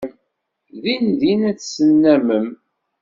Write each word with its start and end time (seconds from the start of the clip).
Dindin 0.81 1.41
ad 1.49 1.57
t-tennammem. 1.57 2.47